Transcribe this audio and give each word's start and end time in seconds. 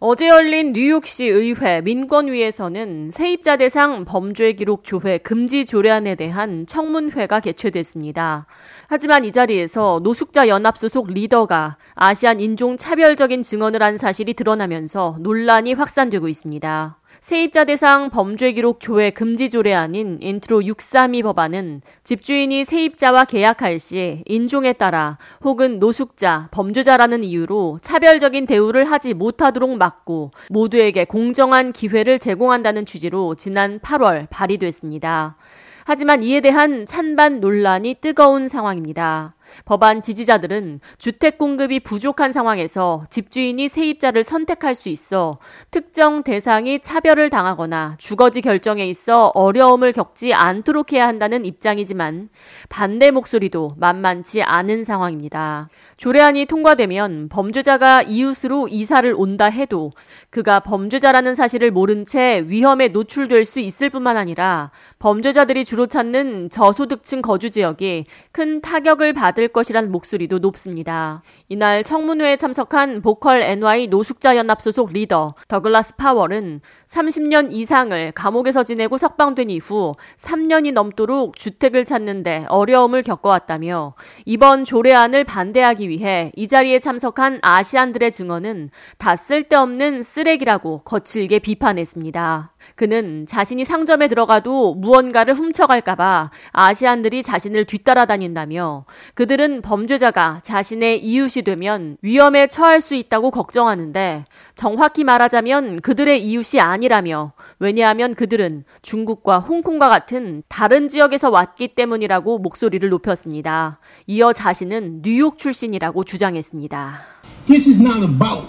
어제 0.00 0.28
열린 0.28 0.74
뉴욕시 0.74 1.24
의회 1.24 1.80
민권위에서는 1.80 3.10
세입자 3.10 3.56
대상 3.56 4.04
범죄 4.04 4.52
기록 4.52 4.84
조회 4.84 5.18
금지 5.18 5.66
조례안에 5.66 6.14
대한 6.14 6.66
청문회가 6.66 7.40
개최됐습니다. 7.40 8.46
하지만 8.86 9.24
이 9.24 9.32
자리에서 9.32 9.98
노숙자 10.04 10.46
연합 10.46 10.78
소속 10.78 11.08
리더가 11.08 11.78
아시안 11.96 12.38
인종 12.38 12.76
차별적인 12.76 13.42
증언을 13.42 13.82
한 13.82 13.96
사실이 13.96 14.34
드러나면서 14.34 15.16
논란이 15.18 15.72
확산되고 15.72 16.28
있습니다. 16.28 16.97
세입자 17.20 17.64
대상 17.64 18.10
범죄 18.10 18.52
기록 18.52 18.80
조회 18.80 19.10
금지 19.10 19.50
조례안인 19.50 20.18
인트로 20.20 20.64
632 20.64 21.22
법안은 21.24 21.82
집주인이 22.04 22.64
세입자와 22.64 23.24
계약할 23.24 23.78
시 23.80 24.22
인종에 24.26 24.72
따라 24.72 25.18
혹은 25.42 25.80
노숙자, 25.80 26.48
범죄자라는 26.52 27.24
이유로 27.24 27.80
차별적인 27.82 28.46
대우를 28.46 28.84
하지 28.84 29.14
못하도록 29.14 29.76
막고 29.76 30.30
모두에게 30.50 31.04
공정한 31.04 31.72
기회를 31.72 32.18
제공한다는 32.20 32.86
취지로 32.86 33.34
지난 33.34 33.80
8월 33.80 34.28
발의됐습니다. 34.30 35.36
하지만 35.84 36.22
이에 36.22 36.40
대한 36.40 36.86
찬반 36.86 37.40
논란이 37.40 37.96
뜨거운 38.00 38.46
상황입니다. 38.46 39.34
법안 39.64 40.02
지지자들은 40.02 40.80
주택 40.98 41.38
공급이 41.38 41.80
부족한 41.80 42.32
상황에서 42.32 43.04
집주인이 43.10 43.68
세입자를 43.68 44.22
선택할 44.22 44.74
수 44.74 44.88
있어 44.88 45.38
특정 45.70 46.22
대상이 46.22 46.80
차별을 46.80 47.30
당하거나 47.30 47.96
주거지 47.98 48.40
결정에 48.40 48.86
있어 48.86 49.28
어려움을 49.34 49.92
겪지 49.92 50.34
않도록 50.34 50.92
해야 50.92 51.06
한다는 51.06 51.44
입장이지만 51.44 52.28
반대 52.68 53.10
목소리도 53.10 53.74
만만치 53.78 54.42
않은 54.42 54.84
상황입니다. 54.84 55.68
조례안이 55.96 56.46
통과되면 56.46 57.28
범죄자가 57.28 58.02
이웃으로 58.02 58.68
이사를 58.68 59.12
온다 59.16 59.46
해도 59.46 59.92
그가 60.30 60.60
범죄자라는 60.60 61.34
사실을 61.34 61.70
모른 61.70 62.04
채 62.04 62.44
위험에 62.46 62.88
노출될 62.88 63.44
수 63.44 63.60
있을 63.60 63.90
뿐만 63.90 64.16
아니라 64.16 64.72
범죄자들이 64.98 65.64
주로 65.64 65.86
찾는 65.86 66.50
저소득층 66.50 67.22
거주 67.22 67.50
지역이 67.50 68.06
큰 68.32 68.60
타격을 68.60 69.12
받을 69.12 69.37
것이란 69.46 69.92
목소리도 69.92 70.40
높습니다. 70.40 71.22
이날 71.48 71.84
청문회에 71.84 72.36
참석한 72.36 73.00
보컬 73.00 73.40
NY 73.42 73.86
노숙자 73.86 74.36
연합 74.36 74.60
소속 74.60 74.92
리더 74.92 75.36
더글라스 75.46 75.94
파월은 75.94 76.60
30년 76.88 77.52
이상을 77.52 78.10
감옥에서 78.12 78.64
지내고 78.64 78.98
석방된 78.98 79.50
이후 79.50 79.94
3년이 80.16 80.72
넘도록 80.72 81.36
주택을 81.36 81.84
찾는데 81.84 82.46
어려움을 82.48 83.04
겪어왔다며 83.04 83.94
이번 84.24 84.64
조례안을 84.64 85.22
반대하기 85.22 85.88
위해 85.88 86.32
이 86.34 86.48
자리에 86.48 86.80
참석한 86.80 87.38
아시안들의 87.42 88.10
증언은 88.10 88.70
다 88.96 89.14
쓸데없는 89.14 90.02
쓰레기라고 90.02 90.78
거칠게 90.78 91.38
비판했습니다. 91.38 92.54
그는 92.74 93.26
자신이 93.26 93.64
상점에 93.64 94.08
들어가도 94.08 94.74
무언가를 94.74 95.34
훔쳐갈까봐 95.34 96.30
아시안들이 96.52 97.22
자신을 97.22 97.66
뒤따라다닌다며 97.66 98.84
그 99.14 99.26
들은 99.28 99.62
범죄자가 99.62 100.40
자신의 100.42 101.04
이웃이 101.04 101.44
되면 101.44 101.96
위험에 102.02 102.48
처할 102.48 102.80
수 102.80 102.96
있다고 102.96 103.30
걱정하는데 103.30 104.24
정확히 104.56 105.04
말하자면 105.04 105.82
그들의 105.82 106.24
이웃이 106.24 106.60
아니라며 106.60 107.32
왜냐하면 107.60 108.16
그들은 108.16 108.64
중국과 108.82 109.38
홍콩과 109.38 109.88
같은 109.88 110.42
다른 110.48 110.88
지역에서 110.88 111.30
왔기 111.30 111.68
때문이라고 111.76 112.38
목소리를 112.38 112.88
높였습니다. 112.88 113.78
이어 114.08 114.32
자신은 114.32 115.02
뉴욕 115.02 115.38
출신이라고 115.38 116.02
주장했습니다. 116.02 117.00
This 117.46 117.68
is 117.68 117.80
not 117.80 118.02
about 118.02 118.48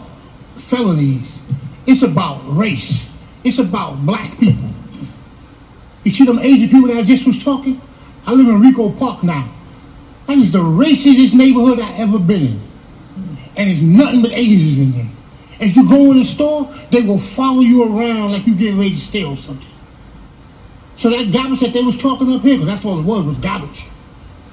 felonies. 0.57 1.39
It's 1.85 2.03
about 2.03 2.41
race. 2.57 3.07
It's 3.43 3.59
about 3.59 4.03
black 4.05 4.39
people. 4.39 4.73
You 6.03 6.11
see 6.11 6.25
them 6.25 6.39
Asian 6.39 6.69
people 6.69 6.87
that 6.87 6.97
I 6.97 7.03
just 7.05 7.27
was 7.27 7.43
talking? 7.43 7.79
I 8.25 8.33
live 8.33 8.47
in 8.47 8.61
Rico 8.61 8.89
Park 8.89 9.23
now. 9.23 9.58
That 10.29 10.37
is 10.37 10.51
the 10.51 10.59
racistest 10.59 11.33
neighborhood 11.33 11.79
I 11.79 11.91
ever 11.93 12.19
been 12.19 12.45
in. 12.45 12.61
And 13.57 13.67
it's 13.67 13.81
nothing 13.81 14.21
but 14.21 14.31
Asians 14.31 14.77
in 14.77 14.91
there. 14.91 15.09
As 15.59 15.75
you 15.75 15.89
go 15.89 16.11
in 16.11 16.19
the 16.19 16.23
store, 16.23 16.71
they 16.91 17.01
will 17.01 17.17
follow 17.17 17.61
you 17.61 17.81
around 17.81 18.33
like 18.33 18.45
you 18.45 18.53
getting 18.53 18.77
ready 18.77 18.91
to 18.91 19.01
steal 19.01 19.35
something. 19.35 19.65
So 20.97 21.09
that 21.09 21.31
garbage 21.31 21.61
that 21.61 21.73
they 21.73 21.81
was 21.81 21.97
talking 21.97 22.31
up 22.31 22.43
here, 22.43 22.57
because 22.57 22.67
that's 22.67 22.85
all 22.85 22.99
it 22.99 23.05
was, 23.05 23.25
was 23.25 23.37
garbage. 23.39 23.79
You 23.79 23.85
know 23.85 23.89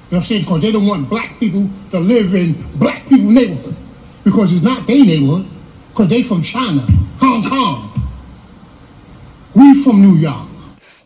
what 0.09 0.17
I'm 0.17 0.23
saying? 0.23 0.41
Because 0.41 0.61
they 0.61 0.71
don't 0.71 0.87
want 0.87 1.09
black 1.11 1.39
people 1.39 1.69
to 1.91 1.99
live 1.99 2.33
in 2.33 2.53
black 2.79 3.07
people 3.07 3.29
neighborhood. 3.29 3.75
Because 4.23 4.53
it's 4.53 4.63
not 4.63 4.87
their 4.87 5.05
neighborhood. 5.05 5.47
Because 5.89 6.07
they 6.07 6.23
from 6.23 6.41
China, 6.41 6.87
Hong 7.19 7.47
Kong. 7.47 8.09
We 9.53 9.83
from 9.83 10.01
New 10.01 10.15
York. 10.15 10.46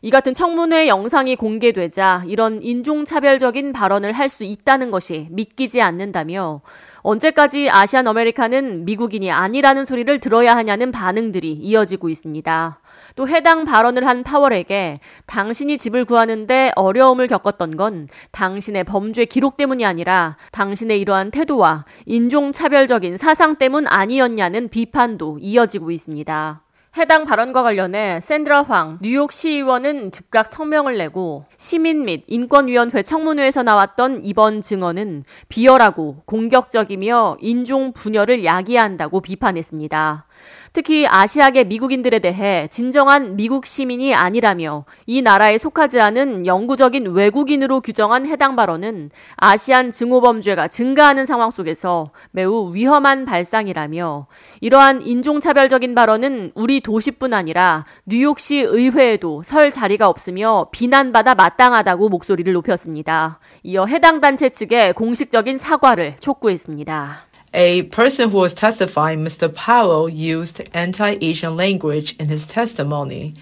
이 0.04 0.10
같은 0.10 0.34
청문회 0.34 0.88
영상이 0.88 1.36
공개되자 1.36 2.24
이런 2.26 2.64
인종차별적인 2.64 3.72
발언을 3.72 4.14
할 4.14 4.32
수 4.32 4.46
있다는 4.46 4.92
것이 4.92 5.28
믿기지 5.32 5.82
않는다며 5.82 6.62
언제까지 7.02 7.70
아시안 7.70 8.08
아메리카는 8.08 8.86
미국인이 8.86 9.30
아니라는 9.30 9.84
소리를 9.84 10.20
들어야 10.20 10.56
하냐는 10.56 10.92
반응들이 10.92 11.52
이어지고 11.52 12.08
있습니다. 12.08 12.80
또 13.18 13.28
해당 13.28 13.66
발언을 13.66 14.08
한 14.08 14.24
파월에게 14.24 15.02
당신이 15.26 15.78
집을 15.78 16.06
구하는데 16.06 16.72
어려움을 16.78 17.28
겪었던 17.28 17.76
건 17.76 18.08
당신의 18.32 18.86
범죄 18.86 19.26
기록 19.26 19.58
때문이 19.58 19.86
아니라 19.86 20.38
당신의 20.54 21.02
이러한 21.02 21.32
태도와 21.32 21.84
인종차별적인 22.06 23.18
사상 23.18 23.58
때문 23.58 23.86
아니었냐는 23.86 24.70
비판도 24.70 25.40
이어지고 25.42 25.92
있습니다. 25.92 26.64
해당 26.98 27.24
발언과 27.24 27.64
관련해 27.64 28.20
샌드라 28.20 28.64
황 28.64 29.00
뉴욕 29.02 29.32
시의원은 29.32 30.12
즉각 30.12 30.48
성명을 30.48 30.98
내고 30.98 31.46
시민 31.56 32.04
및 32.04 32.26
인권위원회 32.28 33.02
청문회에서 33.02 33.64
나왔던 33.64 34.26
이번 34.26 34.62
증언은 34.62 35.24
비열하고 35.48 36.24
공격적이며 36.26 37.38
인종 37.40 37.94
분열을 37.94 38.44
야기한다고 38.44 39.22
비판했습니다. 39.22 40.26
특히 40.74 41.06
아시아계 41.06 41.66
미국인들에 41.66 42.20
대해 42.20 42.68
진정한 42.70 43.36
미국 43.36 43.66
시민이 43.66 44.16
아니라며 44.16 44.86
이 45.06 45.22
나라에 45.22 45.58
속하지 45.58 46.00
않은 46.00 46.46
영구적인 46.46 47.08
외국인으로 47.08 47.82
규정한 47.82 48.26
해당 48.26 48.56
발언은 48.56 49.12
아시안 49.36 49.92
증오범죄가 49.92 50.70
증가하는 50.70 51.26
상황 51.26 51.52
속에서 51.52 52.12
매우 52.32 52.74
위험한 52.74 53.26
발상이라며 53.26 54.28
이러한 54.62 55.02
인종차별적인 55.02 55.94
발언은 55.94 56.52
우리 56.56 56.80
도시뿐 56.80 57.34
아니라 57.34 57.86
뉴욕시 58.06 58.60
의회에도 58.60 59.44
설 59.44 59.72
자리가 59.72 60.08
없으며 60.08 60.68
비난받아 60.72 61.36
마땅하다고 61.36 62.10
목소리를 62.10 62.54
높였습니다. 62.54 63.40
이어 63.64 63.86
해당 63.86 64.22
단체 64.22 64.50
측에 64.50 64.94
공식적인 64.94 65.58
사과를 65.58 66.16
촉구했습니다. 66.20 67.31
A 67.54 67.84
person 67.84 68.30
who 68.30 68.38
was 68.38 68.54
testifying, 68.54 69.26
Mr. 69.26 69.54
Powell, 69.54 70.08
used 70.08 70.62
anti 70.74 71.18
Asian 71.22 71.58
language 71.58 72.16
in 72.18 72.30
his 72.30 72.46
testimony. 72.46 73.34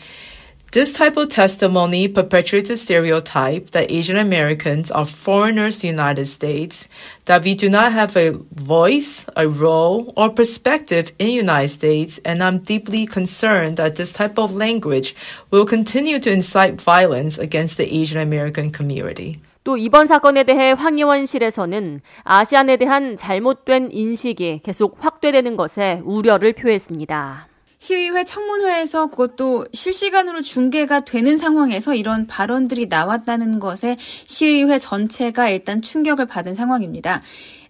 This 0.71 0.93
type 0.93 1.17
of 1.17 1.29
testimony 1.29 2.07
perpetuates 2.07 2.69
a 2.69 2.77
stereotype 2.77 3.71
that 3.71 3.91
Asian 3.91 4.17
Americans 4.17 4.91
are 4.91 5.05
foreigners 5.05 5.77
to 5.77 5.81
the 5.81 5.87
United 5.87 6.25
States, 6.25 6.87
that 7.25 7.43
we 7.43 7.55
do 7.55 7.69
not 7.69 7.91
have 7.91 8.15
a 8.15 8.31
voice, 8.53 9.25
a 9.35 9.47
role, 9.47 10.13
or 10.15 10.29
perspective 10.29 11.11
in 11.17 11.27
the 11.27 11.33
United 11.33 11.69
States, 11.69 12.19
and 12.23 12.43
I'm 12.43 12.59
deeply 12.59 13.07
concerned 13.07 13.77
that 13.77 13.95
this 13.95 14.13
type 14.13 14.37
of 14.37 14.55
language 14.55 15.15
will 15.49 15.65
continue 15.65 16.19
to 16.19 16.31
incite 16.31 16.79
violence 16.79 17.39
against 17.39 17.77
the 17.77 17.91
Asian 17.91 18.21
American 18.21 18.69
community. 18.71 19.39
또 19.69 19.77
이번 19.77 20.07
사건에 20.07 20.45
대해 20.45 20.71
황의원실에서는 20.71 22.01
아시안에 22.23 22.77
대한 22.77 23.15
잘못된 23.15 23.89
인식이 23.91 24.61
계속 24.63 24.97
확대되는 24.99 25.57
것에 25.57 26.01
우려를 26.05 26.53
표했습니다. 26.53 27.47
시의회 27.77 28.23
청문회에서 28.23 29.11
그것도 29.11 29.67
실시간으로 29.71 30.41
중계가 30.41 31.01
되는 31.01 31.37
상황에서 31.37 31.93
이런 31.93 32.25
발언들이 32.25 32.87
나왔다는 32.87 33.59
것에 33.59 33.95
시의회 33.99 34.79
전체가 34.79 35.49
일단 35.49 35.83
충격을 35.83 36.25
받은 36.25 36.55
상황입니다. 36.55 37.21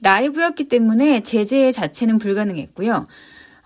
라이브였기 0.01 0.69
때문에 0.69 1.24
제재 1.24 1.74
자체는 1.74 2.18
불가능했고요. 2.18 3.04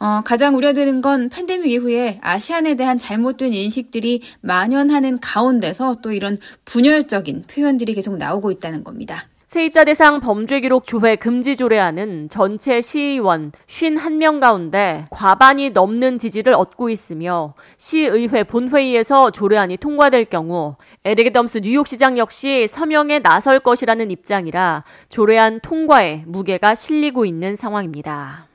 어, 0.04 0.20
가장 0.22 0.58
우려되는 0.58 1.00
건 1.00 1.30
팬데믹 1.30 1.72
이후에 1.72 2.20
아시안에 2.22 2.76
대한 2.76 2.98
잘못된 2.98 3.54
인식들이 3.54 4.22
만연하는 4.42 5.22
가운데서 5.22 6.00
또 6.02 6.12
이런 6.12 6.38
분열적인 6.66 7.46
표현들이 7.48 7.94
계속 7.94 8.18
나오고 8.18 8.52
있다는 8.52 8.84
겁니다. 8.84 9.24
세입자 9.48 9.86
대상 9.86 10.20
범죄 10.20 10.60
기록 10.60 10.88
조회 10.88 11.16
금지 11.16 11.56
조례안은 11.56 12.28
전체 12.28 12.82
시의원 12.82 13.54
51명 13.68 14.42
가운데 14.42 15.06
과반이 15.10 15.70
넘는 15.70 16.18
지지를 16.18 16.54
얻고 16.54 16.90
있으며 16.90 17.54
시의회 17.78 18.44
본회의에서 18.44 19.30
조례안이 19.30 19.78
통과될 19.78 20.26
경우 20.26 20.76
에릭 21.06 21.32
덤스 21.32 21.60
뉴욕시장 21.60 22.18
역시 22.18 22.68
서명에 22.68 23.20
나설 23.20 23.62
것이라는 23.62 24.12
입장이라 24.12 24.84
조례안 25.08 25.62
통과에 25.62 26.26
무게가 26.28 26.76
실리고 26.76 27.26
있는 27.26 27.56
상황입니다. 27.56 28.53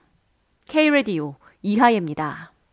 K-Radio 0.68 1.36
이하예입니다. 1.62 2.52